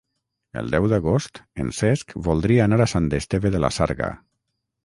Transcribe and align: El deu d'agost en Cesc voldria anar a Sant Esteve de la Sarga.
El 0.61 0.71
deu 0.75 0.87
d'agost 0.93 1.37
en 1.65 1.69
Cesc 1.81 2.17
voldria 2.31 2.65
anar 2.67 2.83
a 2.87 2.91
Sant 2.97 3.13
Esteve 3.19 3.53
de 3.59 3.63
la 3.67 3.73
Sarga. 3.81 4.13